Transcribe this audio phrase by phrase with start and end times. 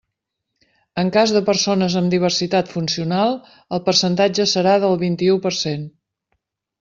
[1.01, 3.37] En cas de persones amb diversitat funcional
[3.77, 5.85] el percentatge serà del vint-i-u per cent.